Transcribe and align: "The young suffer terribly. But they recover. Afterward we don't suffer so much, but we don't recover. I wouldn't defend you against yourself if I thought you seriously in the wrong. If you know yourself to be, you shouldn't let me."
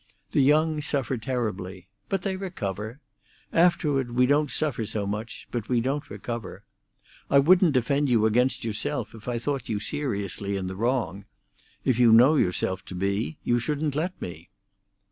"The 0.31 0.41
young 0.41 0.81
suffer 0.81 1.15
terribly. 1.15 1.87
But 2.09 2.23
they 2.23 2.35
recover. 2.35 3.01
Afterward 3.53 4.15
we 4.15 4.25
don't 4.25 4.49
suffer 4.49 4.83
so 4.83 5.05
much, 5.05 5.47
but 5.51 5.69
we 5.69 5.79
don't 5.79 6.09
recover. 6.09 6.63
I 7.29 7.37
wouldn't 7.37 7.73
defend 7.73 8.09
you 8.09 8.25
against 8.25 8.63
yourself 8.63 9.13
if 9.13 9.27
I 9.27 9.37
thought 9.37 9.69
you 9.69 9.79
seriously 9.79 10.55
in 10.57 10.65
the 10.65 10.75
wrong. 10.75 11.25
If 11.85 11.99
you 11.99 12.11
know 12.11 12.35
yourself 12.35 12.83
to 12.85 12.95
be, 12.95 13.37
you 13.43 13.59
shouldn't 13.59 13.93
let 13.95 14.19
me." 14.19 14.49